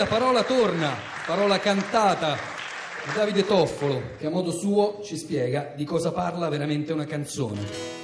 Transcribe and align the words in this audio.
La 0.00 0.06
parola 0.06 0.44
torna, 0.44 0.96
parola 1.26 1.58
cantata 1.58 2.34
Davide 3.14 3.44
Toffolo, 3.44 4.14
che 4.16 4.28
a 4.28 4.30
modo 4.30 4.50
suo 4.50 5.02
ci 5.04 5.18
spiega 5.18 5.74
di 5.76 5.84
cosa 5.84 6.10
parla 6.10 6.48
veramente 6.48 6.94
una 6.94 7.04
canzone. 7.04 7.99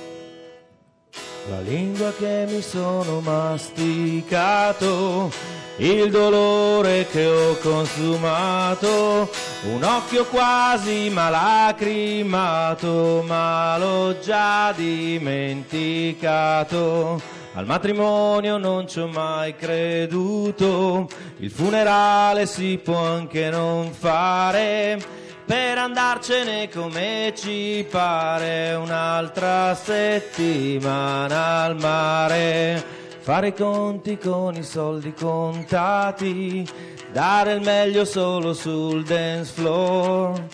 La 1.48 1.60
lingua 1.60 2.12
che 2.12 2.44
mi 2.48 2.60
sono 2.60 3.20
masticato, 3.20 5.30
il 5.76 6.10
dolore 6.10 7.06
che 7.06 7.24
ho 7.24 7.56
consumato, 7.58 9.30
un 9.72 9.84
occhio 9.84 10.24
quasi 10.24 11.08
malacrimato, 11.08 13.22
ma 13.24 13.78
l'ho 13.78 14.18
già 14.18 14.72
dimenticato. 14.72 17.22
Al 17.54 17.64
matrimonio 17.64 18.58
non 18.58 18.88
ci 18.88 18.98
ho 18.98 19.06
mai 19.06 19.54
creduto, 19.54 21.08
il 21.38 21.52
funerale 21.52 22.46
si 22.46 22.76
può 22.82 22.98
anche 22.98 23.50
non 23.50 23.92
fare 23.92 25.00
per 25.46 25.78
andarcene 25.78 26.68
come 26.68 27.32
ci 27.36 27.86
pare 27.88 28.74
un'altra 28.74 29.74
settimana 29.76 31.62
al 31.62 31.76
mare. 31.76 32.84
Fare 33.20 33.48
i 33.48 33.54
conti 33.54 34.18
con 34.18 34.56
i 34.56 34.62
soldi 34.62 35.12
contati, 35.14 36.68
dare 37.12 37.52
il 37.54 37.60
meglio 37.60 38.04
solo 38.04 38.52
sul 38.52 39.04
dance 39.04 39.52
floor, 39.52 40.46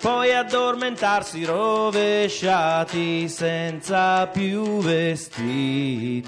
poi 0.00 0.34
addormentarsi 0.34 1.44
rovesciati 1.44 3.28
senza 3.28 4.26
più 4.26 4.78
vestiti. 4.80 6.26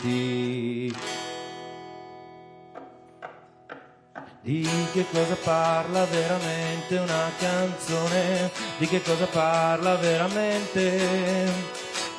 Di 4.43 4.67
che 4.95 5.05
cosa 5.12 5.37
parla 5.45 6.07
veramente 6.07 6.97
una 6.97 7.30
canzone? 7.39 8.51
Di 8.79 8.87
che 8.87 9.02
cosa 9.02 9.27
parla 9.27 9.97
veramente? 9.97 11.52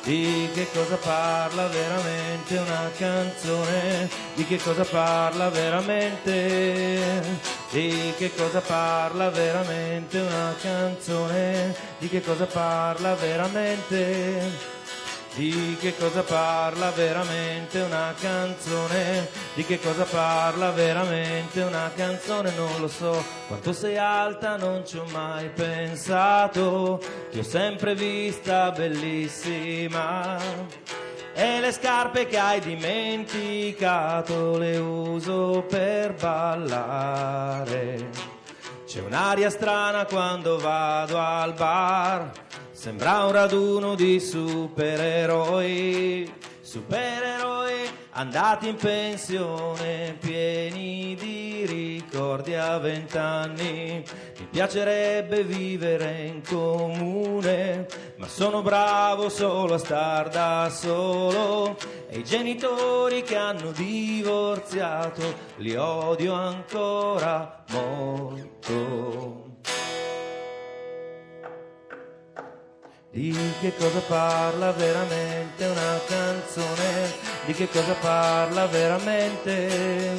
Di 0.04 0.48
che 0.54 0.68
cosa 0.72 0.94
parla 0.98 1.66
veramente 1.66 2.58
una 2.58 2.88
canzone? 2.96 4.08
Di 4.34 4.46
che 4.46 4.56
cosa 4.58 4.84
parla 4.84 5.48
veramente? 5.48 7.10
Di 7.70 8.12
che 8.16 8.32
cosa 8.36 8.60
parla 8.60 9.28
veramente 9.30 10.20
una 10.20 10.54
canzone? 10.62 11.74
Di 11.98 12.08
che 12.08 12.22
cosa 12.22 12.46
parla 12.46 13.16
veramente? 13.16 14.81
Di 15.34 15.78
che 15.80 15.96
cosa 15.96 16.22
parla 16.22 16.90
veramente 16.90 17.80
una 17.80 18.14
canzone? 18.20 19.30
Di 19.54 19.64
che 19.64 19.80
cosa 19.80 20.04
parla 20.04 20.72
veramente 20.72 21.62
una 21.62 21.90
canzone? 21.96 22.52
Non 22.54 22.78
lo 22.78 22.88
so, 22.88 23.24
quanto 23.46 23.72
sei 23.72 23.96
alta 23.96 24.56
non 24.56 24.86
ci 24.86 24.98
ho 24.98 25.06
mai 25.10 25.48
pensato, 25.48 27.00
ti 27.30 27.38
ho 27.38 27.42
sempre 27.42 27.94
vista 27.94 28.72
bellissima. 28.72 30.36
E 31.32 31.60
le 31.60 31.72
scarpe 31.72 32.26
che 32.26 32.38
hai 32.38 32.60
dimenticato 32.60 34.58
le 34.58 34.76
uso 34.76 35.64
per 35.66 36.12
ballare. 36.12 38.10
C'è 38.86 39.00
un'aria 39.00 39.48
strana 39.48 40.04
quando 40.04 40.58
vado 40.58 41.18
al 41.18 41.54
bar, 41.54 42.30
sembra 42.82 43.24
un 43.26 43.30
raduno 43.30 43.94
di 43.94 44.18
supereroi, 44.18 44.74
supereroi 46.60 47.88
andati 48.10 48.66
in 48.70 48.74
pensione, 48.74 50.16
pieni 50.18 51.14
di 51.14 51.64
ricordi 51.64 52.56
a 52.56 52.78
vent'anni. 52.78 54.02
Mi 54.36 54.46
piacerebbe 54.50 55.44
vivere 55.44 56.22
in 56.22 56.42
comune, 56.44 57.86
ma 58.16 58.26
sono 58.26 58.62
bravo 58.62 59.28
solo 59.28 59.74
a 59.74 59.78
star 59.78 60.28
da 60.28 60.68
solo. 60.68 61.76
E 62.08 62.18
i 62.18 62.24
genitori 62.24 63.22
che 63.22 63.36
hanno 63.36 63.70
divorziato 63.70 65.22
li 65.58 65.76
odio 65.76 66.32
ancora 66.32 67.62
molto. 67.68 69.51
Di 73.14 73.36
che 73.60 73.76
cosa 73.76 73.98
parla 74.08 74.72
veramente 74.72 75.66
una 75.66 76.00
canzone? 76.06 77.12
Di 77.44 77.52
che 77.52 77.68
cosa 77.68 77.92
parla 78.00 78.66
veramente? 78.68 80.18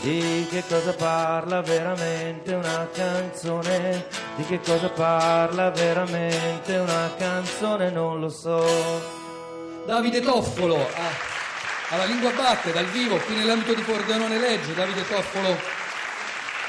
Di 0.00 0.44
che 0.50 0.64
cosa 0.68 0.94
parla 0.94 1.62
veramente 1.62 2.54
una 2.54 2.88
canzone? 2.92 4.04
Di 4.34 4.44
che 4.46 4.58
cosa 4.60 4.88
parla 4.88 5.70
veramente 5.70 6.76
una 6.78 7.14
canzone? 7.16 7.90
Non 7.90 8.18
lo 8.18 8.30
so. 8.30 8.66
Davide 9.86 10.20
Toffolo 10.20 10.74
a- 10.74 11.94
alla 11.94 12.04
lingua 12.04 12.32
batte 12.32 12.72
dal 12.72 12.86
vivo 12.86 13.16
qui 13.18 13.36
nell'ambito 13.36 13.74
di 13.74 13.82
Pordenone 13.82 14.40
Legge. 14.40 14.74
Davide 14.74 15.06
Toffolo, 15.06 15.56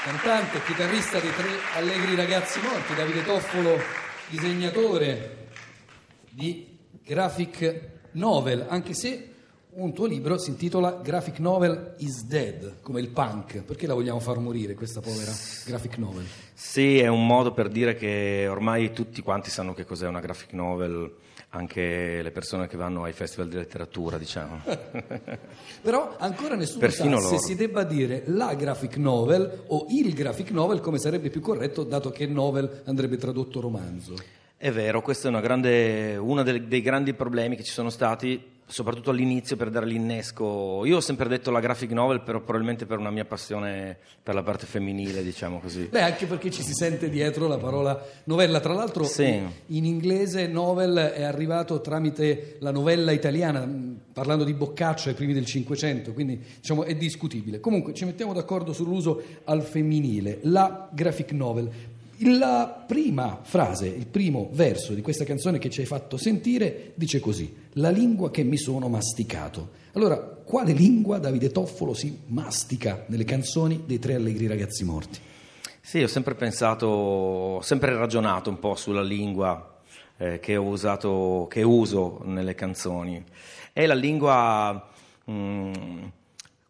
cantante 0.04 0.58
e 0.58 0.62
chitarrista 0.62 1.18
dei 1.18 1.34
tre 1.34 1.48
allegri 1.74 2.14
ragazzi 2.14 2.60
morti. 2.60 2.94
Davide 2.94 3.24
Toffolo, 3.24 3.82
disegnatore 4.30 5.48
di 6.30 6.78
graphic 7.04 7.88
novel, 8.12 8.66
anche 8.68 8.94
se 8.94 9.26
un 9.72 9.92
tuo 9.92 10.06
libro 10.06 10.38
si 10.38 10.50
intitola 10.50 11.00
Graphic 11.02 11.38
Novel 11.38 11.94
is 11.98 12.24
Dead, 12.24 12.80
come 12.80 13.00
il 13.00 13.08
punk. 13.08 13.62
Perché 13.62 13.86
la 13.86 13.94
vogliamo 13.94 14.20
far 14.20 14.38
morire 14.38 14.74
questa 14.74 15.00
povera 15.00 15.32
graphic 15.64 15.96
novel? 15.98 16.26
Sì, 16.54 16.98
è 16.98 17.06
un 17.06 17.26
modo 17.26 17.52
per 17.52 17.68
dire 17.68 17.94
che 17.94 18.46
ormai 18.48 18.92
tutti 18.92 19.22
quanti 19.22 19.50
sanno 19.50 19.74
che 19.74 19.84
cos'è 19.84 20.06
una 20.06 20.20
graphic 20.20 20.52
novel, 20.52 21.12
anche 21.50 22.22
le 22.22 22.30
persone 22.30 22.68
che 22.68 22.76
vanno 22.76 23.04
ai 23.04 23.12
festival 23.12 23.48
di 23.48 23.56
letteratura, 23.56 24.18
diciamo. 24.18 24.60
Però 25.82 26.16
ancora 26.18 26.54
nessuno 26.54 26.80
Persino 26.80 27.18
sa 27.18 27.24
loro. 27.28 27.38
se 27.38 27.44
si 27.46 27.54
debba 27.56 27.82
dire 27.82 28.22
la 28.26 28.54
graphic 28.54 28.96
novel 28.96 29.64
o 29.66 29.86
il 29.90 30.12
graphic 30.14 30.50
novel 30.50 30.80
come 30.80 30.98
sarebbe 30.98 31.30
più 31.30 31.40
corretto, 31.40 31.82
dato 31.82 32.10
che 32.10 32.26
novel 32.26 32.82
andrebbe 32.84 33.16
tradotto 33.16 33.60
romanzo. 33.60 34.14
È 34.56 34.70
vero, 34.70 35.00
questo 35.00 35.26
è 35.26 35.30
una 35.30 35.40
grande- 35.40 36.16
uno 36.16 36.42
dei 36.42 36.82
grandi 36.82 37.14
problemi 37.14 37.56
che 37.56 37.64
ci 37.64 37.72
sono 37.72 37.90
stati, 37.90 38.40
soprattutto 38.70 39.10
all'inizio 39.10 39.56
per 39.56 39.68
dare 39.70 39.84
l'innesco. 39.86 40.84
Io 40.84 40.96
ho 40.96 41.00
sempre 41.00 41.28
detto 41.28 41.50
la 41.50 41.60
graphic 41.60 41.90
novel, 41.90 42.20
però 42.22 42.40
probabilmente 42.40 42.86
per 42.86 42.98
una 42.98 43.10
mia 43.10 43.24
passione 43.24 43.96
per 44.22 44.34
la 44.34 44.42
parte 44.42 44.66
femminile, 44.66 45.22
diciamo 45.22 45.58
così. 45.60 45.88
Beh, 45.90 46.02
anche 46.02 46.26
perché 46.26 46.50
ci 46.50 46.62
si 46.62 46.72
sente 46.72 47.10
dietro 47.10 47.48
la 47.48 47.58
parola 47.58 48.00
novella. 48.24 48.60
Tra 48.60 48.72
l'altro, 48.72 49.04
Sì. 49.04 49.24
in, 49.26 49.50
in 49.66 49.84
inglese 49.84 50.46
novel 50.46 50.96
è 50.96 51.22
arrivato 51.22 51.80
tramite 51.80 52.56
la 52.60 52.70
novella 52.70 53.10
italiana, 53.12 53.64
mh, 53.66 54.00
parlando 54.12 54.44
di 54.44 54.54
Boccaccio 54.54 55.08
ai 55.08 55.14
primi 55.14 55.32
del 55.32 55.46
Cinquecento, 55.46 56.12
quindi 56.12 56.40
diciamo 56.60 56.84
è 56.84 56.94
discutibile. 56.94 57.58
Comunque 57.60 57.92
ci 57.94 58.04
mettiamo 58.04 58.32
d'accordo 58.32 58.72
sull'uso 58.72 59.22
al 59.44 59.62
femminile, 59.62 60.38
la 60.42 60.88
graphic 60.92 61.32
novel. 61.32 61.70
La 62.22 62.84
prima 62.86 63.38
frase, 63.42 63.86
il 63.86 64.06
primo 64.06 64.50
verso 64.52 64.92
di 64.92 65.00
questa 65.00 65.24
canzone 65.24 65.58
che 65.58 65.70
ci 65.70 65.80
hai 65.80 65.86
fatto 65.86 66.18
sentire 66.18 66.92
dice 66.94 67.18
così: 67.18 67.54
La 67.74 67.88
lingua 67.88 68.30
che 68.30 68.42
mi 68.42 68.58
sono 68.58 68.88
masticato. 68.88 69.70
Allora, 69.92 70.18
quale 70.18 70.72
lingua 70.72 71.18
Davide 71.18 71.50
Toffolo 71.50 71.94
si 71.94 72.20
mastica 72.26 73.04
nelle 73.06 73.24
canzoni 73.24 73.84
dei 73.86 73.98
tre 73.98 74.16
allegri 74.16 74.46
ragazzi 74.46 74.84
morti? 74.84 75.18
Sì, 75.80 76.02
ho 76.02 76.06
sempre 76.06 76.34
pensato, 76.34 76.86
ho 76.86 77.62
sempre 77.62 77.96
ragionato 77.96 78.50
un 78.50 78.58
po' 78.58 78.74
sulla 78.74 79.02
lingua 79.02 79.80
eh, 80.18 80.38
che 80.40 80.56
usato, 80.56 81.46
che 81.48 81.62
uso 81.62 82.20
nelle 82.24 82.54
canzoni. 82.54 83.24
È 83.72 83.86
la 83.86 83.94
lingua, 83.94 84.90
mm, 85.30 86.02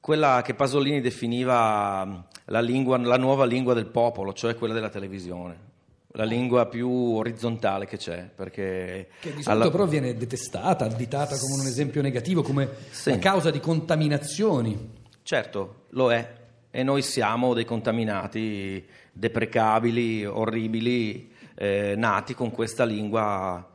quella 0.00 0.43
che 0.43 0.55
Pasolini 0.55 1.00
definiva 1.00 2.25
la, 2.47 2.61
lingua, 2.61 2.99
la 2.99 3.16
nuova 3.19 3.44
lingua 3.44 3.75
del 3.75 3.87
popolo, 3.87 4.32
cioè 4.32 4.55
quella 4.56 4.75
della 4.75 4.88
televisione. 4.88 5.69
La 6.14 6.25
lingua 6.25 6.67
più 6.67 6.91
orizzontale 6.91 7.87
che 7.87 7.97
c'è, 7.97 8.29
perché 8.35 9.11
Che 9.20 9.29
di 9.35 9.43
solito 9.43 9.50
alla- 9.50 9.70
però 9.70 9.87
viene 9.87 10.17
detestata, 10.17 10.87
additata 10.87 11.37
come 11.38 11.61
un 11.61 11.67
esempio 11.67 12.02
negativo, 12.02 12.43
come 12.43 12.69
Sì. 12.91 13.17
causa 13.19 13.50
di 13.50 13.61
contaminazioni. 13.61 14.99
Certo, 15.23 15.85
lo 15.91 16.11
è. 16.11 16.38
E 16.73 16.82
noi 16.82 17.03
siamo 17.03 17.55
dei 17.55 17.64
contaminati 17.64 18.85
deprecabili, 19.12 20.25
orribili, 20.25 21.31
eh, 21.55 21.94
nati 21.96 22.35
con 22.35 22.50
questa 22.50 22.85
lingua. 22.85 23.69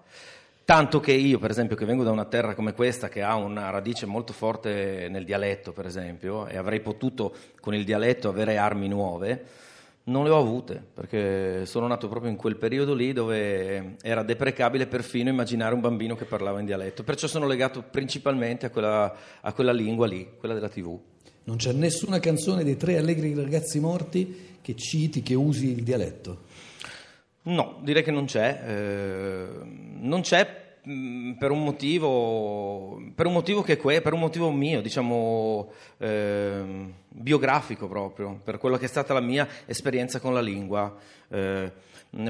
Tanto 0.66 1.00
che 1.00 1.12
io, 1.12 1.38
per 1.38 1.52
esempio, 1.52 1.76
che 1.76 1.86
vengo 1.86 2.04
da 2.04 2.10
una 2.10 2.26
terra 2.26 2.56
come 2.56 2.74
questa, 2.74 3.08
che 3.08 3.22
ha 3.22 3.36
una 3.36 3.70
radice 3.70 4.08
molto 4.08 4.34
forte 4.34 5.08
nel 5.12 5.24
dialetto, 5.24 5.72
per 5.74 5.86
esempio, 5.86 6.48
e 6.48 6.58
avrei 6.58 6.80
potuto 6.80 7.36
con 7.62 7.76
il 7.76 7.86
dialetto 7.86 8.30
avere 8.30 8.58
armi 8.58 8.88
nuove, 8.88 9.46
non 10.06 10.24
le 10.24 10.32
ho 10.32 10.40
avute, 10.40 10.84
perché 10.92 11.68
sono 11.68 11.86
nato 11.86 12.08
proprio 12.08 12.32
in 12.32 12.38
quel 12.38 12.56
periodo 12.58 12.96
lì 12.96 13.14
dove 13.14 13.98
era 14.02 14.24
deprecabile 14.24 14.88
perfino 14.88 15.30
immaginare 15.30 15.76
un 15.76 15.82
bambino 15.82 16.16
che 16.16 16.26
parlava 16.26 16.60
in 16.60 16.66
dialetto. 16.66 17.04
Perciò 17.04 17.28
sono 17.28 17.46
legato 17.46 17.84
principalmente 17.84 18.66
a 18.66 18.72
quella, 18.72 19.16
a 19.42 19.54
quella 19.54 19.72
lingua 19.72 20.08
lì, 20.08 20.32
quella 20.40 20.56
della 20.56 20.70
TV. 20.70 21.00
Non 21.44 21.58
c'è 21.58 21.74
nessuna 21.74 22.20
canzone 22.20 22.64
dei 22.64 22.76
tre 22.76 22.98
allegri 22.98 23.36
ragazzi 23.36 23.80
morti 23.80 24.58
che 24.62 24.76
citi, 24.76 25.22
che 25.22 25.36
usi 25.36 25.70
il 25.70 25.84
dialetto? 25.84 26.42
No, 27.46 27.80
direi 27.82 28.04
che 28.04 28.12
non 28.12 28.26
c'è. 28.26 28.62
Eh, 28.66 29.48
non 30.00 30.22
c'è 30.22 30.65
per 31.38 31.50
un 31.50 31.64
motivo, 31.64 33.02
per 33.16 33.26
un 33.26 33.34
motivo 33.34 33.64
che 33.64 33.74
è 33.74 33.78
que, 33.78 34.02
per 34.02 34.14
un 34.14 34.20
motivo 34.20 34.52
mio, 34.52 34.82
diciamo 34.82 35.72
eh, 35.98 36.94
biografico 37.10 37.88
proprio, 37.88 38.40
per 38.44 38.60
quello 38.60 38.78
che 38.78 38.86
è 38.86 38.88
stata 38.88 39.14
la 39.14 39.20
mia 39.20 39.48
esperienza 39.66 40.20
con 40.20 40.34
la 40.34 40.42
lingua. 40.42 40.96
Eh, 41.28 41.72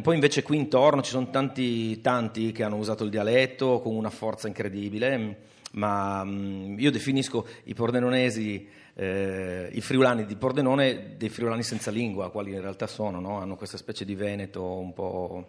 poi 0.02 0.14
invece 0.16 0.42
qui 0.42 0.58
intorno 0.58 1.02
ci 1.02 1.12
sono 1.12 1.30
tanti, 1.30 2.00
tanti 2.00 2.52
che 2.54 2.64
hanno 2.64 2.78
usato 2.78 3.04
il 3.04 3.10
dialetto 3.10 3.82
con 3.82 3.94
una 3.94 4.10
forza 4.10 4.48
incredibile, 4.48 5.38
ma 5.74 6.24
mm, 6.24 6.80
io 6.80 6.92
definisco 6.92 7.46
i 7.66 7.74
pordenonesi, 7.74 8.68
eh, 8.94 9.70
i 9.74 9.82
friulani 9.82 10.26
di 10.26 10.36
Pordenone, 10.38 11.16
dei 11.18 11.30
friulani 11.30 11.62
senza 11.62 11.92
lingua, 11.92 12.32
quali 12.32 12.54
in 12.54 12.62
realtà 12.62 12.88
sono, 12.88 13.20
no? 13.20 13.40
hanno 13.40 13.58
questa 13.58 13.78
specie 13.78 14.06
di 14.06 14.16
veneto 14.16 14.64
un 14.64 14.94
po' 14.94 15.46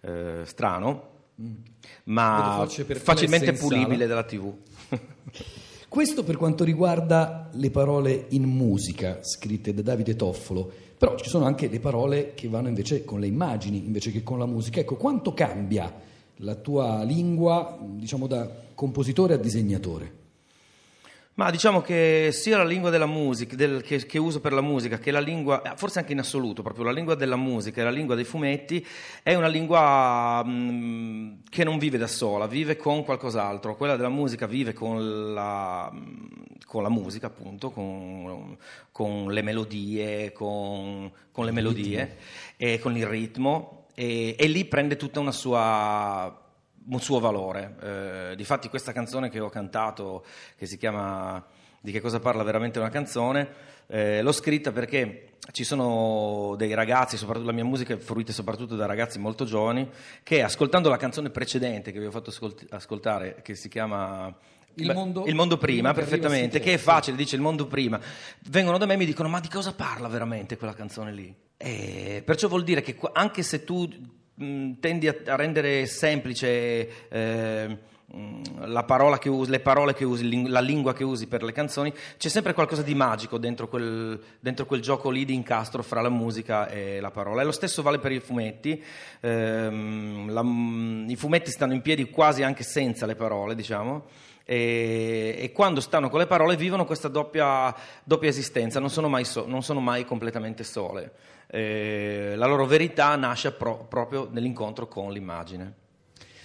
eh, 0.00 0.42
strano 1.38 1.76
ma 2.04 2.66
facilmente 2.66 3.52
pulibile 3.52 4.06
dalla 4.06 4.24
TV. 4.24 4.52
Questo 5.88 6.22
per 6.22 6.36
quanto 6.36 6.64
riguarda 6.64 7.48
le 7.52 7.70
parole 7.70 8.26
in 8.30 8.44
musica 8.44 9.20
scritte 9.22 9.72
da 9.72 9.82
Davide 9.82 10.16
Toffolo, 10.16 10.70
però 10.98 11.16
ci 11.16 11.30
sono 11.30 11.46
anche 11.46 11.68
le 11.68 11.80
parole 11.80 12.34
che 12.34 12.48
vanno 12.48 12.68
invece 12.68 13.04
con 13.04 13.20
le 13.20 13.26
immagini 13.26 13.86
invece 13.86 14.10
che 14.10 14.22
con 14.22 14.38
la 14.38 14.46
musica. 14.46 14.80
Ecco, 14.80 14.96
quanto 14.96 15.32
cambia 15.32 15.92
la 16.36 16.54
tua 16.56 17.02
lingua, 17.04 17.78
diciamo 17.80 18.26
da 18.26 18.50
compositore 18.74 19.34
a 19.34 19.38
disegnatore? 19.38 20.17
Ma 21.38 21.52
diciamo 21.52 21.82
che 21.82 22.30
sia 22.32 22.56
la 22.56 22.64
lingua 22.64 22.90
della 22.90 23.06
musica, 23.06 23.54
del, 23.54 23.80
che, 23.82 24.04
che, 24.06 24.18
uso 24.18 24.40
per 24.40 24.52
la 24.52 24.60
musica, 24.60 24.98
che 24.98 25.12
la 25.12 25.20
lingua, 25.20 25.62
eh, 25.62 25.76
forse 25.76 26.00
anche 26.00 26.10
in 26.10 26.18
assoluto, 26.18 26.62
proprio 26.62 26.84
la 26.84 26.90
lingua 26.90 27.14
della 27.14 27.36
musica 27.36 27.80
e 27.80 27.84
la 27.84 27.92
lingua 27.92 28.16
dei 28.16 28.24
fumetti, 28.24 28.84
è 29.22 29.36
una 29.36 29.46
lingua 29.46 30.42
mh, 30.44 31.42
che 31.48 31.62
non 31.62 31.78
vive 31.78 31.96
da 31.96 32.08
sola, 32.08 32.48
vive 32.48 32.76
con 32.76 33.04
qualcos'altro. 33.04 33.76
Quella 33.76 33.94
della 33.94 34.08
musica 34.08 34.48
vive 34.48 34.72
con 34.72 35.32
la, 35.32 35.92
con 36.66 36.82
la 36.82 36.90
musica, 36.90 37.28
appunto, 37.28 37.70
con, 37.70 38.56
con, 38.90 39.32
le 39.32 39.42
melodie, 39.42 40.32
con, 40.32 41.08
con 41.30 41.44
le 41.44 41.52
melodie 41.52 42.16
e 42.56 42.80
con 42.80 42.96
il 42.96 43.06
ritmo, 43.06 43.86
e, 43.94 44.34
e 44.36 44.46
lì 44.48 44.64
prende 44.64 44.96
tutta 44.96 45.20
una 45.20 45.30
sua 45.30 46.47
un 46.90 47.00
suo 47.00 47.20
valore. 47.20 47.74
Eh, 47.80 48.36
difatti 48.36 48.68
questa 48.68 48.92
canzone 48.92 49.28
che 49.28 49.40
ho 49.40 49.48
cantato, 49.48 50.24
che 50.56 50.66
si 50.66 50.76
chiama 50.76 51.44
Di 51.80 51.92
che 51.92 52.00
cosa 52.00 52.18
parla 52.18 52.42
veramente 52.42 52.80
una 52.80 52.88
canzone, 52.88 53.48
eh, 53.86 54.20
l'ho 54.20 54.32
scritta 54.32 54.72
perché 54.72 55.36
ci 55.52 55.64
sono 55.64 56.54
dei 56.56 56.74
ragazzi, 56.74 57.16
soprattutto 57.16 57.46
la 57.46 57.52
mia 57.52 57.64
musica 57.64 57.94
è 57.94 57.98
fruita 57.98 58.32
soprattutto 58.32 58.74
da 58.74 58.84
ragazzi 58.84 59.18
molto 59.18 59.44
giovani, 59.44 59.88
che 60.22 60.42
ascoltando 60.42 60.88
la 60.88 60.96
canzone 60.96 61.30
precedente 61.30 61.92
che 61.92 62.00
vi 62.00 62.06
ho 62.06 62.10
fatto 62.10 62.32
ascoltare, 62.70 63.40
che 63.42 63.54
si 63.54 63.68
chiama 63.68 64.34
il 64.74 64.92
mondo, 64.92 65.24
il 65.26 65.34
mondo, 65.34 65.56
prima, 65.56 65.92
perfettamente, 65.94 66.60
che 66.60 66.74
è 66.74 66.78
facile, 66.78 67.16
dice 67.16 67.36
il 67.36 67.42
mondo 67.42 67.66
prima. 67.66 67.98
Vengono 68.48 68.78
da 68.78 68.86
me 68.86 68.94
e 68.94 68.96
mi 68.96 69.06
dicono: 69.06 69.28
Ma 69.28 69.40
di 69.40 69.48
cosa 69.48 69.72
parla 69.72 70.08
veramente 70.08 70.56
quella 70.56 70.74
canzone 70.74 71.12
lì? 71.12 71.34
E 71.56 72.22
perciò 72.24 72.48
vuol 72.48 72.64
dire 72.64 72.82
che 72.82 72.96
anche 73.12 73.42
se 73.42 73.64
tu 73.64 73.88
mh, 74.38 74.72
tendi 74.80 75.08
a, 75.08 75.16
a, 75.26 75.36
rendere 75.36 75.86
semplice 75.86 77.08
eh, 77.08 77.78
la 78.60 78.84
parola 78.84 79.18
che 79.18 79.28
usi, 79.28 79.50
le 79.50 79.60
parole 79.60 79.92
che 79.92 80.04
usi, 80.04 80.48
la 80.48 80.60
lingua 80.60 80.94
che 80.94 81.04
usi 81.04 81.26
per 81.26 81.42
le 81.42 81.52
canzoni, 81.52 81.92
c'è 82.16 82.28
sempre 82.28 82.54
qualcosa 82.54 82.82
di 82.82 82.94
magico 82.94 83.36
dentro 83.36 83.68
quel, 83.68 84.18
dentro 84.40 84.64
quel, 84.64 84.80
gioco 84.80 85.10
lì 85.10 85.26
di 85.26 85.34
incastro 85.34 85.82
fra 85.82 86.00
la 86.00 86.08
musica 86.08 86.68
e 86.68 87.00
la 87.00 87.10
parola. 87.10 87.42
E 87.42 87.44
lo 87.44 87.52
stesso 87.52 87.82
vale 87.82 87.98
per 87.98 88.12
i 88.12 88.20
fumetti. 88.20 88.82
Ehm, 89.20 90.30
la, 90.32 90.40
I 90.40 91.16
fumetti 91.16 91.50
stanno 91.50 91.74
in 91.74 91.82
piedi 91.82 92.08
quasi 92.08 92.42
anche 92.42 92.62
senza 92.62 93.04
le 93.04 93.14
parole, 93.14 93.54
diciamo. 93.54 94.06
E, 94.50 95.36
e, 95.40 95.52
quando 95.52 95.82
stanno 95.82 96.08
con 96.08 96.20
le 96.20 96.26
parole 96.26 96.56
vivono 96.56 96.86
questa 96.86 97.08
doppia, 97.08 97.74
doppia 98.02 98.30
esistenza, 98.30 98.80
non 98.80 98.88
sono, 98.88 99.06
mai 99.06 99.26
so, 99.26 99.46
non 99.46 99.62
sono 99.62 99.78
mai 99.78 100.06
completamente 100.06 100.64
sole. 100.64 101.12
Eh, 101.48 102.32
la 102.34 102.46
loro 102.46 102.64
verità 102.64 103.14
nasce 103.16 103.52
pro, 103.52 103.84
proprio 103.86 104.26
nell'incontro 104.32 104.88
con 104.88 105.12
l'immagine. 105.12 105.74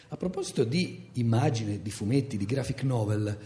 A 0.09 0.17
proposito 0.17 0.65
di 0.65 1.11
immagine, 1.13 1.81
di 1.81 1.91
fumetti, 1.91 2.35
di 2.35 2.45
graphic 2.45 2.83
novel, 2.83 3.37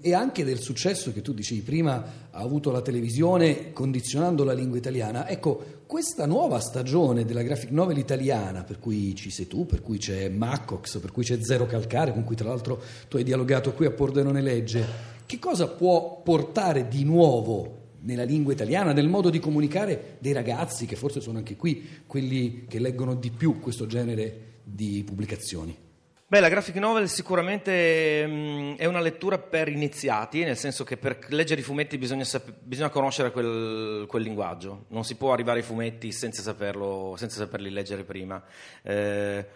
e 0.00 0.14
anche 0.14 0.44
del 0.44 0.60
successo 0.60 1.12
che 1.12 1.20
tu 1.20 1.32
dicevi 1.32 1.62
prima 1.62 2.28
ha 2.30 2.38
avuto 2.38 2.70
la 2.70 2.80
televisione 2.80 3.72
condizionando 3.72 4.44
la 4.44 4.52
lingua 4.52 4.78
italiana, 4.78 5.28
ecco, 5.28 5.82
questa 5.86 6.26
nuova 6.26 6.60
stagione 6.60 7.24
della 7.24 7.42
graphic 7.42 7.70
novel 7.70 7.98
italiana, 7.98 8.62
per 8.62 8.78
cui 8.78 9.14
ci 9.16 9.30
sei 9.30 9.48
tu, 9.48 9.66
per 9.66 9.82
cui 9.82 9.98
c'è 9.98 10.28
Maccox, 10.28 10.98
per 11.00 11.10
cui 11.10 11.24
c'è 11.24 11.38
Zero 11.42 11.66
Calcare, 11.66 12.12
con 12.12 12.24
cui 12.24 12.36
tra 12.36 12.48
l'altro 12.48 12.80
tu 13.08 13.16
hai 13.16 13.24
dialogato 13.24 13.72
qui 13.72 13.86
a 13.86 13.90
Pordenone 13.90 14.42
Legge, 14.42 14.86
che 15.26 15.38
cosa 15.38 15.66
può 15.66 16.20
portare 16.22 16.86
di 16.86 17.04
nuovo 17.04 17.76
nella 18.02 18.22
lingua 18.22 18.52
italiana, 18.52 18.92
nel 18.92 19.08
modo 19.08 19.28
di 19.28 19.40
comunicare 19.40 20.18
dei 20.20 20.32
ragazzi, 20.32 20.86
che 20.86 20.94
forse 20.94 21.20
sono 21.20 21.38
anche 21.38 21.56
qui 21.56 21.84
quelli 22.06 22.66
che 22.68 22.78
leggono 22.78 23.14
di 23.14 23.30
più 23.30 23.58
questo 23.58 23.86
genere 23.86 24.60
di 24.62 25.02
pubblicazioni? 25.04 25.87
Beh, 26.30 26.40
la 26.40 26.50
graphic 26.50 26.76
novel 26.76 27.08
sicuramente 27.08 28.26
mh, 28.26 28.30
mm, 28.30 28.74
è 28.74 28.84
una 28.84 29.00
lettura 29.00 29.38
per 29.38 29.68
iniziati, 29.68 30.44
nel 30.44 30.58
senso 30.58 30.84
che 30.84 30.98
per 30.98 31.20
leggere 31.28 31.62
i 31.62 31.64
fumetti 31.64 31.96
bisogna, 31.96 32.24
sap- 32.24 32.52
bisogna 32.60 32.90
conoscere 32.90 33.30
quel, 33.30 34.04
quel, 34.06 34.22
linguaggio, 34.24 34.84
non 34.88 35.04
si 35.04 35.14
può 35.16 35.32
arrivare 35.32 35.60
ai 35.60 35.64
fumetti 35.64 36.12
senza, 36.12 36.42
saperlo, 36.42 37.14
senza 37.16 37.38
saperli 37.38 37.70
leggere 37.70 38.04
prima. 38.04 38.42
Eh, 38.82 39.46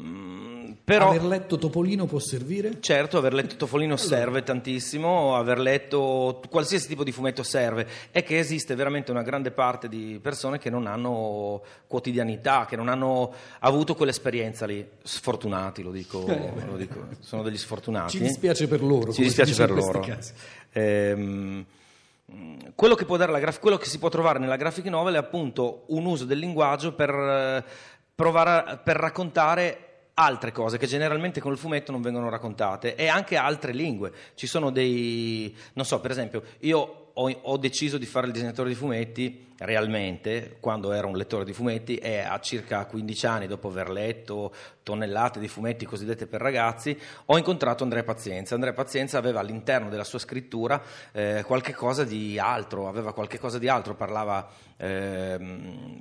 Mm, 0.00 0.72
però, 0.84 1.08
aver 1.08 1.24
letto 1.24 1.56
Topolino 1.56 2.04
può 2.04 2.18
servire? 2.18 2.80
Certo, 2.80 3.16
aver 3.16 3.32
letto 3.32 3.56
Topolino 3.56 3.94
allora. 3.94 4.08
serve 4.08 4.42
tantissimo, 4.42 5.34
aver 5.34 5.58
letto 5.58 6.42
qualsiasi 6.50 6.86
tipo 6.86 7.02
di 7.02 7.12
fumetto 7.12 7.42
serve. 7.42 7.86
È 8.10 8.22
che 8.22 8.38
esiste 8.38 8.74
veramente 8.74 9.10
una 9.10 9.22
grande 9.22 9.52
parte 9.52 9.88
di 9.88 10.18
persone 10.20 10.58
che 10.58 10.68
non 10.68 10.86
hanno 10.86 11.62
quotidianità, 11.86 12.66
che 12.66 12.76
non 12.76 12.88
hanno 12.88 13.32
avuto 13.60 13.94
quell'esperienza 13.94 14.66
lì. 14.66 14.86
Sfortunati, 15.02 15.82
lo 15.82 15.90
dico, 15.90 16.26
eh, 16.26 16.52
lo 16.66 16.76
dico. 16.76 17.06
sono 17.20 17.42
degli 17.42 17.58
sfortunati. 17.58 18.18
Ci 18.18 18.22
dispiace 18.22 18.68
per 18.68 18.82
loro. 18.82 19.12
Ci 19.12 19.22
dispiace 19.22 19.54
per 19.54 19.70
loro. 19.70 20.04
Ehm, 20.72 21.64
quello 22.74 22.94
che, 22.96 23.06
graf- 23.06 23.60
quello 23.60 23.76
che 23.76 23.86
si 23.86 23.98
può 23.98 24.08
trovare 24.08 24.40
nella 24.40 24.56
graphic 24.56 24.86
novel 24.86 25.14
è 25.14 25.18
appunto 25.18 25.84
un 25.86 26.04
uso 26.04 26.24
del 26.24 26.38
linguaggio 26.38 26.92
per 26.92 27.10
eh, 27.10 27.64
provare 28.16 28.80
per 28.82 28.96
raccontare 28.96 29.82
altre 30.14 30.50
cose 30.50 30.78
che 30.78 30.86
generalmente 30.86 31.40
con 31.40 31.52
il 31.52 31.58
fumetto 31.58 31.92
non 31.92 32.00
vengono 32.00 32.30
raccontate 32.30 32.96
e 32.96 33.06
anche 33.06 33.36
altre 33.36 33.72
lingue. 33.72 34.10
Ci 34.34 34.46
sono 34.46 34.70
dei, 34.70 35.54
non 35.74 35.84
so, 35.84 36.00
per 36.00 36.10
esempio, 36.10 36.42
io 36.60 37.05
ho, 37.18 37.30
ho, 37.30 37.56
deciso 37.56 37.96
di 37.96 38.06
fare 38.06 38.26
il 38.26 38.32
disegnatore 38.32 38.68
di 38.68 38.74
fumetti 38.74 39.44
realmente 39.58 40.58
quando 40.60 40.92
ero 40.92 41.08
un 41.08 41.16
lettore 41.16 41.44
di 41.44 41.54
fumetti 41.54 41.96
e 41.96 42.18
a 42.18 42.38
circa 42.40 42.84
15 42.84 43.26
anni 43.26 43.46
dopo 43.46 43.68
aver 43.68 43.88
letto 43.88 44.54
tonnellate 44.82 45.40
di 45.40 45.48
fumetti 45.48 45.86
cosiddetti 45.86 46.26
per 46.26 46.42
ragazzi 46.42 46.98
ho 47.26 47.38
incontrato 47.38 47.84
Andrea 47.84 48.02
Pazienza. 48.02 48.54
Andrea 48.54 48.74
Pazienza 48.74 49.16
aveva 49.16 49.40
all'interno 49.40 49.88
della 49.88 50.04
sua 50.04 50.18
scrittura 50.18 50.82
eh, 51.12 51.42
qualche 51.46 51.72
cosa 51.72 52.04
di 52.04 52.38
altro, 52.38 52.86
aveva 52.86 53.14
qualche 53.14 53.38
cosa 53.38 53.58
di 53.58 53.68
altro, 53.68 53.94
parlava 53.94 54.46
eh, 54.76 55.38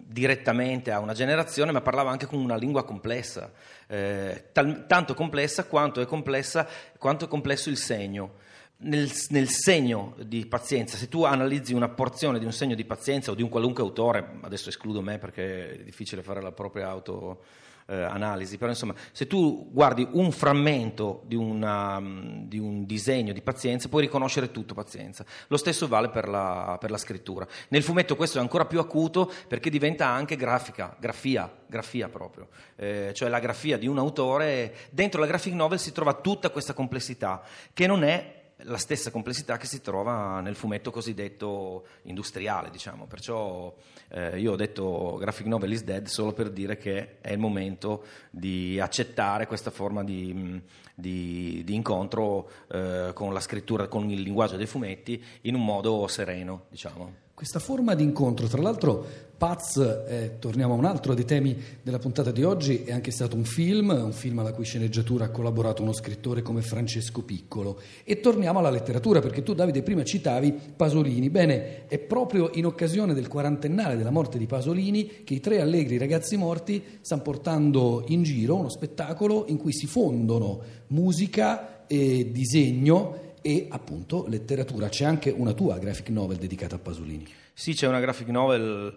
direttamente 0.05 0.91
a 0.91 0.99
una 0.99 1.13
generazione 1.13 1.71
ma 1.71 1.79
parlava 1.79 2.11
anche 2.11 2.25
con 2.25 2.39
una 2.39 2.57
lingua 2.57 2.83
complessa, 2.83 3.51
eh, 3.87 4.49
tal, 4.51 4.85
tanto 4.85 5.13
complessa 5.13 5.63
quanto 5.63 6.01
è, 6.01 6.05
complessa, 6.05 6.67
quanto 6.97 7.23
è 7.23 7.27
complesso 7.29 7.69
il 7.69 7.77
segno 7.77 8.43
nel, 8.77 9.09
nel, 9.29 9.49
segno 9.49 10.15
di 10.23 10.45
pazienza, 10.45 10.97
se 10.97 11.07
tu 11.07 11.23
analizzi 11.23 11.73
una 11.73 11.89
porzione 11.89 12.39
di 12.39 12.45
un 12.45 12.51
segno 12.51 12.75
di 12.75 12.83
pazienza 12.83 13.31
o 13.31 13.35
di 13.35 13.41
un 13.41 13.49
qualunque 13.49 13.83
autore, 13.83 14.37
adesso 14.41 14.69
escludo 14.69 15.01
me 15.01 15.17
perché 15.17 15.79
è 15.79 15.83
difficile 15.83 16.21
fare 16.21 16.41
la 16.41 16.51
propria 16.51 16.89
autoanalisi, 16.89 18.55
eh, 18.55 18.57
però 18.57 18.69
insomma, 18.69 18.93
se 19.13 19.27
tu 19.27 19.69
guardi 19.71 20.05
un 20.11 20.29
frammento 20.31 21.23
di, 21.25 21.35
una, 21.35 22.01
di, 22.01 22.59
un 22.59 22.85
disegno 22.85 23.31
di 23.31 23.41
pazienza, 23.41 23.87
puoi 23.87 24.01
riconoscere 24.01 24.51
tutto 24.51 24.73
pazienza. 24.73 25.25
Lo 25.47 25.57
stesso 25.57 25.87
vale 25.87 26.09
per 26.09 26.27
la, 26.27 26.77
per 26.77 26.91
la, 26.91 26.97
scrittura. 26.97 27.47
Nel 27.69 27.81
fumetto 27.81 28.17
questo 28.17 28.39
è 28.39 28.41
ancora 28.41 28.65
più 28.65 28.79
acuto 28.79 29.31
perché 29.47 29.69
diventa 29.69 30.07
anche 30.07 30.35
grafica, 30.35 30.97
grafia, 30.99 31.49
grafia 31.65 32.09
proprio, 32.09 32.49
eh, 32.75 33.11
cioè 33.13 33.29
la 33.29 33.39
grafia 33.39 33.77
di 33.77 33.87
un 33.87 33.99
autore. 33.99 34.75
Dentro 34.91 35.21
la 35.21 35.27
graphic 35.27 35.53
novel 35.53 35.79
si 35.79 35.93
trova 35.93 36.13
tutta 36.15 36.49
questa 36.49 36.73
complessità 36.73 37.41
che 37.73 37.87
non 37.87 38.03
è 38.03 38.43
la 38.59 38.77
stessa 38.77 39.11
complessità 39.11 39.57
che 39.57 39.65
si 39.65 39.81
trova 39.81 40.39
nel 40.39 40.55
fumetto 40.55 40.91
cosiddetto 40.91 41.85
industriale, 42.03 42.69
diciamo. 42.69 43.05
Perciò 43.05 43.73
eh, 44.09 44.39
io 44.39 44.53
ho 44.53 44.55
detto 44.55 45.17
graphic 45.19 45.45
novel 45.47 45.73
is 45.73 45.83
dead 45.83 46.05
solo 46.05 46.31
per 46.31 46.49
dire 46.49 46.77
che 46.77 47.19
è 47.19 47.31
il 47.31 47.39
momento 47.39 48.05
di 48.29 48.79
accettare 48.79 49.47
questa 49.47 49.71
forma 49.71 50.03
di, 50.03 50.61
di, 50.93 51.61
di 51.65 51.75
incontro 51.75 52.49
eh, 52.69 53.11
con 53.13 53.33
la 53.33 53.41
scrittura, 53.41 53.87
con 53.87 54.09
il 54.09 54.21
linguaggio 54.21 54.55
dei 54.55 54.67
fumetti 54.67 55.21
in 55.41 55.55
un 55.55 55.65
modo 55.65 56.07
sereno, 56.07 56.65
diciamo. 56.69 57.23
Questa 57.35 57.59
forma 57.59 57.95
di 57.95 58.03
incontro, 58.03 58.47
tra 58.47 58.61
l'altro 58.61 59.05
Paz, 59.37 59.75
eh, 59.75 60.37
torniamo 60.39 60.73
a 60.73 60.77
un 60.77 60.85
altro 60.85 61.13
dei 61.13 61.25
temi 61.25 61.53
della 61.81 61.99
puntata 61.99 62.31
di 62.31 62.43
oggi, 62.43 62.83
è 62.85 62.93
anche 62.93 63.11
stato 63.11 63.35
un 63.35 63.43
film, 63.43 63.89
un 63.89 64.13
film 64.13 64.39
alla 64.39 64.53
cui 64.53 64.63
sceneggiatura 64.63 65.25
ha 65.25 65.29
collaborato 65.29 65.81
uno 65.81 65.91
scrittore 65.91 66.41
come 66.41 66.61
Francesco 66.61 67.23
Piccolo. 67.23 67.77
E 68.05 68.21
torniamo 68.21 68.59
alla 68.59 68.69
letteratura, 68.69 69.19
perché 69.19 69.43
tu 69.43 69.53
Davide 69.53 69.83
prima 69.83 70.05
citavi 70.05 70.55
Pasolini. 70.77 71.29
Bene, 71.29 71.87
è 71.87 71.99
proprio 71.99 72.51
in 72.53 72.67
occasione 72.67 73.13
del 73.13 73.27
quarantennale 73.27 73.97
della 73.97 74.11
morte 74.11 74.37
di 74.37 74.45
Pasolini 74.45 75.25
che 75.25 75.33
i 75.33 75.41
tre 75.41 75.59
allegri 75.59 75.97
ragazzi 75.97 76.37
morti 76.37 76.81
stanno 77.01 77.21
portando 77.21 78.05
in 78.07 78.23
giro 78.23 78.55
uno 78.55 78.69
spettacolo 78.69 79.43
in 79.49 79.57
cui 79.57 79.73
si 79.73 79.87
fondono 79.87 80.61
musica 80.87 81.85
e 81.85 82.31
disegno 82.31 83.23
e 83.45 83.67
appunto 83.69 84.25
letteratura. 84.27 84.89
C'è 84.89 85.05
anche 85.05 85.29
una 85.29 85.53
tua 85.53 85.77
graphic 85.77 86.09
novel 86.09 86.37
dedicata 86.37 86.77
a 86.77 86.79
Pasolini. 86.79 87.31
Sì, 87.53 87.75
c'è 87.75 87.87
una 87.87 87.99
graphic 87.99 88.27
novel, 88.29 88.91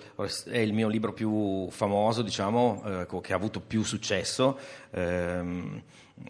è 0.46 0.56
il 0.56 0.72
mio 0.72 0.88
libro 0.88 1.12
più 1.12 1.68
famoso, 1.68 2.22
diciamo, 2.22 2.82
eh, 3.02 3.20
che 3.20 3.34
ha 3.34 3.36
avuto 3.36 3.60
più 3.60 3.84
successo, 3.84 4.58
ehm, 4.92 5.82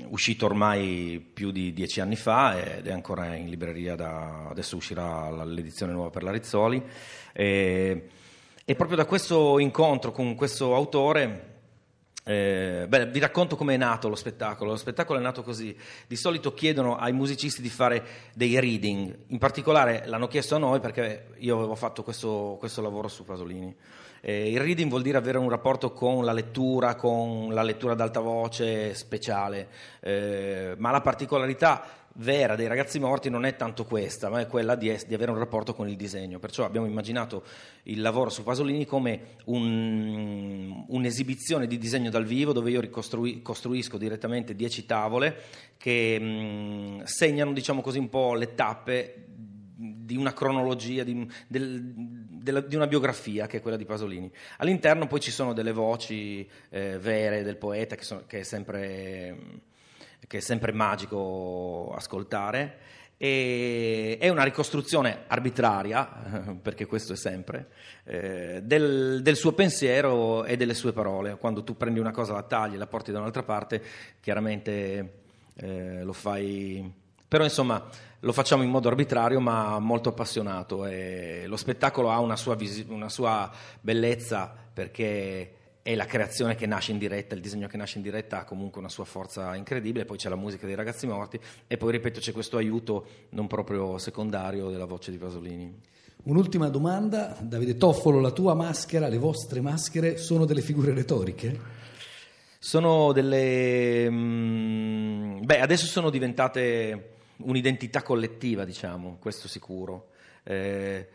uscito 0.08 0.46
ormai 0.46 1.24
più 1.32 1.52
di 1.52 1.72
dieci 1.72 2.00
anni 2.00 2.16
fa 2.16 2.78
ed 2.78 2.88
è 2.88 2.92
ancora 2.92 3.36
in 3.36 3.48
libreria, 3.48 3.94
da, 3.94 4.48
adesso 4.48 4.74
uscirà 4.74 5.44
l'edizione 5.44 5.92
nuova 5.92 6.10
per 6.10 6.24
la 6.24 6.32
Rizzoli. 6.32 6.82
E, 7.32 8.08
e 8.64 8.74
proprio 8.74 8.96
da 8.96 9.04
questo 9.04 9.60
incontro 9.60 10.10
con 10.10 10.34
questo 10.34 10.74
autore 10.74 11.47
eh, 12.28 12.84
beh, 12.86 13.06
vi 13.06 13.20
racconto 13.20 13.56
come 13.56 13.72
è 13.72 13.78
nato 13.78 14.10
lo 14.10 14.14
spettacolo. 14.14 14.72
Lo 14.72 14.76
spettacolo 14.76 15.18
è 15.18 15.22
nato 15.22 15.42
così. 15.42 15.74
Di 16.06 16.16
solito 16.16 16.52
chiedono 16.52 16.96
ai 16.96 17.14
musicisti 17.14 17.62
di 17.62 17.70
fare 17.70 18.04
dei 18.34 18.60
reading, 18.60 19.16
in 19.28 19.38
particolare 19.38 20.02
l'hanno 20.04 20.28
chiesto 20.28 20.54
a 20.54 20.58
noi 20.58 20.78
perché 20.78 21.28
io 21.38 21.56
avevo 21.56 21.74
fatto 21.74 22.02
questo, 22.02 22.56
questo 22.58 22.82
lavoro 22.82 23.08
su 23.08 23.24
Pasolini. 23.24 23.74
Eh, 24.20 24.50
il 24.50 24.60
reading 24.60 24.90
vuol 24.90 25.00
dire 25.00 25.16
avere 25.16 25.38
un 25.38 25.48
rapporto 25.48 25.92
con 25.92 26.22
la 26.22 26.32
lettura, 26.32 26.96
con 26.96 27.54
la 27.54 27.62
lettura 27.62 27.94
ad 27.94 28.00
alta 28.02 28.20
voce 28.20 28.92
speciale, 28.92 29.68
eh, 30.00 30.74
ma 30.76 30.90
la 30.90 31.00
particolarità 31.00 32.07
vera 32.18 32.56
dei 32.56 32.66
ragazzi 32.66 32.98
morti 32.98 33.30
non 33.30 33.44
è 33.44 33.56
tanto 33.56 33.84
questa, 33.84 34.28
ma 34.28 34.40
è 34.40 34.46
quella 34.46 34.74
di, 34.74 34.88
es- 34.88 35.06
di, 35.06 35.14
avere 35.14 35.30
un 35.30 35.38
rapporto 35.38 35.74
con 35.74 35.88
il 35.88 35.96
disegno. 35.96 36.38
Perciò 36.38 36.64
abbiamo 36.64 36.86
immaginato 36.86 37.44
il 37.84 38.00
lavoro 38.00 38.30
su 38.30 38.42
Pasolini 38.42 38.84
come 38.86 39.36
un, 39.46 40.84
un'esibizione 40.88 41.66
di 41.66 41.78
disegno 41.78 42.10
dal 42.10 42.24
vivo 42.24 42.52
dove 42.52 42.70
io 42.70 42.88
costruisco 42.90 43.98
direttamente 43.98 44.54
dieci 44.54 44.86
tavole 44.86 45.36
che 45.76 46.18
mh, 46.18 47.04
segnano, 47.04 47.52
diciamo 47.52 47.80
così, 47.80 47.98
un 47.98 48.08
po' 48.08 48.34
le 48.34 48.54
tappe 48.54 49.26
di 49.80 50.16
una 50.16 50.32
cronologia, 50.32 51.04
di, 51.04 51.30
del, 51.46 51.82
della, 51.82 52.60
di, 52.60 52.74
una 52.74 52.88
biografia 52.88 53.46
che 53.46 53.58
è 53.58 53.60
quella 53.60 53.76
di 53.76 53.84
Pasolini. 53.84 54.30
All'interno 54.56 55.06
poi 55.06 55.20
ci 55.20 55.30
sono 55.30 55.52
delle 55.52 55.72
voci 55.72 56.48
eh, 56.70 56.98
vere 56.98 57.44
del 57.44 57.56
poeta 57.56 57.94
che, 57.94 58.02
sono, 58.02 58.24
che 58.26 58.40
è 58.40 58.42
sempre 58.42 59.66
che 60.26 60.38
è 60.38 60.40
sempre 60.40 60.72
magico 60.72 61.92
ascoltare. 61.96 62.78
E 63.20 64.16
è 64.20 64.28
una 64.28 64.44
ricostruzione 64.44 65.24
arbitraria, 65.26 66.56
perché 66.62 66.86
questo 66.86 67.14
è 67.14 67.16
sempre, 67.16 67.70
eh, 68.04 68.60
del, 68.62 69.22
del, 69.22 69.34
suo 69.34 69.52
pensiero 69.52 70.44
e 70.44 70.56
delle 70.56 70.74
sue 70.74 70.92
parole. 70.92 71.36
Quando 71.36 71.64
tu 71.64 71.76
prendi 71.76 71.98
una 71.98 72.12
cosa, 72.12 72.32
la 72.32 72.44
tagli 72.44 72.74
e 72.74 72.78
la 72.78 72.86
porti 72.86 73.10
da 73.10 73.18
un'altra 73.18 73.42
parte, 73.42 73.82
chiaramente 74.20 75.22
eh, 75.56 76.02
lo 76.04 76.12
fai. 76.12 76.92
Però 77.26 77.42
insomma 77.42 77.84
lo 78.20 78.32
facciamo 78.32 78.62
in 78.62 78.70
modo 78.70 78.88
arbitrario 78.88 79.38
ma 79.40 79.78
molto 79.78 80.08
appassionato 80.08 80.86
e 80.86 81.44
lo 81.46 81.56
spettacolo 81.56 82.10
ha 82.10 82.18
una 82.18 82.36
sua, 82.36 82.56
vis- 82.56 82.86
una 82.88 83.08
sua 83.08 83.50
bellezza 83.80 84.52
perché 84.72 85.57
è 85.88 85.94
la 85.94 86.04
creazione 86.04 86.54
che 86.54 86.66
nasce 86.66 86.92
in 86.92 86.98
diretta, 86.98 87.34
il 87.34 87.40
disegno 87.40 87.66
che 87.66 87.78
nasce 87.78 87.96
in 87.96 88.04
diretta 88.04 88.40
ha 88.40 88.44
comunque 88.44 88.78
una 88.78 88.90
sua 88.90 89.06
forza 89.06 89.56
incredibile, 89.56 90.04
poi 90.04 90.18
c'è 90.18 90.28
la 90.28 90.36
musica 90.36 90.66
dei 90.66 90.74
ragazzi 90.74 91.06
morti 91.06 91.40
e 91.66 91.78
poi 91.78 91.92
ripeto 91.92 92.20
c'è 92.20 92.30
questo 92.30 92.58
aiuto 92.58 93.06
non 93.30 93.46
proprio 93.46 93.96
secondario 93.96 94.68
della 94.68 94.84
voce 94.84 95.10
di 95.10 95.16
Pasolini. 95.16 95.80
Un'ultima 96.24 96.68
domanda, 96.68 97.34
Davide 97.40 97.78
Toffolo, 97.78 98.20
la 98.20 98.32
tua 98.32 98.52
maschera, 98.52 99.08
le 99.08 99.16
vostre 99.16 99.62
maschere 99.62 100.18
sono 100.18 100.44
delle 100.44 100.60
figure 100.60 100.92
retoriche? 100.92 101.58
Sono 102.58 103.12
delle... 103.12 104.10
Mm, 104.10 105.42
beh, 105.42 105.60
adesso 105.60 105.86
sono 105.86 106.10
diventate 106.10 107.12
un'identità 107.38 108.02
collettiva, 108.02 108.66
diciamo, 108.66 109.16
questo 109.18 109.48
sicuro. 109.48 110.08
Eh, 110.42 111.08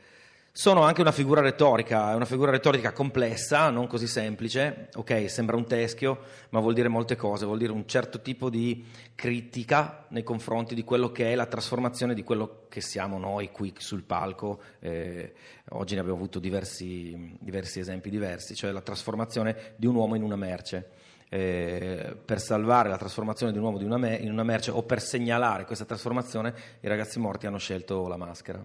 sono 0.56 0.84
anche 0.84 1.02
una 1.02 1.12
figura 1.12 1.42
retorica, 1.42 2.12
è 2.12 2.14
una 2.14 2.26
figura 2.26 2.52
retorica 2.52 2.92
complessa, 2.92 3.72
non 3.72 3.88
così 3.88 4.06
semplice. 4.06 4.90
Ok, 4.94 5.28
sembra 5.28 5.56
un 5.56 5.66
teschio, 5.66 6.20
ma 6.50 6.60
vuol 6.60 6.76
dire 6.76 6.90
molte 6.90 7.16
cose, 7.16 7.48
vuol 7.48 7.58
dire 7.58 7.72
un 7.72 7.88
certo 7.88 8.22
tipo 8.22 8.52
di 8.52 8.86
critica 9.16 10.06
nei 10.10 10.22
confronti 10.22 10.76
di 10.76 10.84
quello 10.84 11.12
che 11.12 11.32
è 11.32 11.36
la 11.36 11.48
trasformazione 11.48 12.14
di 12.14 12.22
quello 12.22 12.68
che 12.70 12.82
siamo 12.82 13.18
noi 13.18 13.50
qui 13.50 13.74
sul 13.80 14.04
palco. 14.04 14.62
Eh, 14.78 15.34
oggi 15.70 15.96
ne 15.96 16.02
abbiamo 16.02 16.20
avuto 16.20 16.38
diversi, 16.38 17.36
diversi, 17.40 17.80
esempi 17.80 18.12
diversi, 18.12 18.54
cioè 18.54 18.70
la 18.70 18.82
trasformazione 18.82 19.74
di 19.76 19.88
un 19.88 19.96
uomo 19.96 20.14
in 20.14 20.22
una 20.22 20.36
merce. 20.36 20.88
Eh, 21.30 22.16
per 22.24 22.40
salvare 22.40 22.90
la 22.90 22.98
trasformazione 22.98 23.52
di 23.52 23.58
un 23.58 23.64
uomo 23.64 23.80
in 23.80 24.30
una 24.32 24.44
merce 24.44 24.70
o 24.70 24.84
per 24.84 25.02
segnalare 25.02 25.66
questa 25.66 25.86
trasformazione, 25.86 26.54
i 26.82 26.88
ragazzi 26.88 27.18
morti 27.18 27.48
hanno 27.48 27.58
scelto 27.58 28.08
la 28.08 28.18
maschera. 28.18 28.64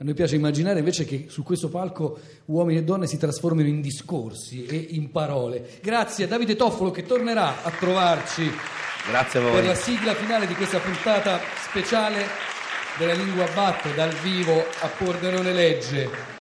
A 0.00 0.04
noi 0.04 0.14
piace 0.14 0.36
immaginare 0.36 0.78
invece 0.78 1.04
che 1.04 1.26
su 1.28 1.42
questo 1.42 1.68
palco 1.68 2.20
uomini 2.44 2.78
e 2.78 2.84
donne 2.84 3.08
si 3.08 3.18
trasformino 3.18 3.66
in 3.66 3.80
discorsi 3.80 4.64
e 4.64 4.76
in 4.90 5.10
parole. 5.10 5.70
Grazie 5.82 6.26
a 6.26 6.28
Davide 6.28 6.54
Toffolo 6.54 6.92
che 6.92 7.04
tornerà 7.04 7.64
a 7.64 7.70
trovarci 7.70 8.48
a 9.12 9.40
voi. 9.40 9.52
per 9.54 9.64
la 9.64 9.74
sigla 9.74 10.14
finale 10.14 10.46
di 10.46 10.54
questa 10.54 10.78
puntata 10.78 11.40
speciale 11.68 12.26
della 12.96 13.14
lingua 13.14 13.48
batte 13.52 13.92
dal 13.94 14.12
vivo 14.22 14.60
a 14.60 14.86
Pordenone 14.86 15.52
Legge. 15.52 16.36